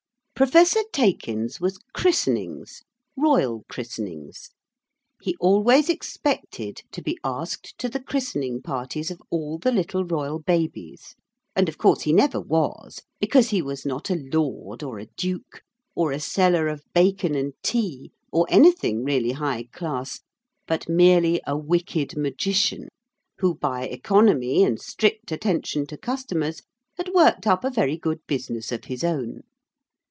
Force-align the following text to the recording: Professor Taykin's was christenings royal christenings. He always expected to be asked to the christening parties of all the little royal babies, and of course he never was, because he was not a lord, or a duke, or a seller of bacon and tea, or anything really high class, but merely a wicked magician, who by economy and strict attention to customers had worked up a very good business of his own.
Professor 0.33 0.79
Taykin's 0.91 1.61
was 1.61 1.77
christenings 1.93 2.81
royal 3.15 3.63
christenings. 3.69 4.49
He 5.21 5.35
always 5.39 5.87
expected 5.87 6.81
to 6.93 7.03
be 7.03 7.19
asked 7.23 7.77
to 7.77 7.87
the 7.87 7.99
christening 7.99 8.59
parties 8.59 9.11
of 9.11 9.21
all 9.29 9.59
the 9.59 9.69
little 9.71 10.03
royal 10.03 10.39
babies, 10.39 11.13
and 11.55 11.69
of 11.69 11.77
course 11.77 12.01
he 12.01 12.11
never 12.13 12.39
was, 12.41 13.03
because 13.19 13.51
he 13.51 13.61
was 13.61 13.85
not 13.85 14.09
a 14.09 14.15
lord, 14.33 14.81
or 14.81 14.97
a 14.97 15.05
duke, 15.15 15.61
or 15.93 16.11
a 16.11 16.19
seller 16.19 16.67
of 16.67 16.81
bacon 16.91 17.35
and 17.35 17.53
tea, 17.61 18.11
or 18.31 18.47
anything 18.49 19.03
really 19.03 19.33
high 19.33 19.65
class, 19.71 20.21
but 20.65 20.89
merely 20.89 21.39
a 21.45 21.55
wicked 21.55 22.17
magician, 22.17 22.87
who 23.37 23.53
by 23.53 23.83
economy 23.85 24.63
and 24.63 24.81
strict 24.81 25.31
attention 25.31 25.85
to 25.85 25.97
customers 25.99 26.63
had 26.97 27.09
worked 27.09 27.45
up 27.45 27.63
a 27.63 27.69
very 27.69 27.95
good 27.95 28.21
business 28.25 28.71
of 28.71 28.85
his 28.85 29.03
own. 29.03 29.41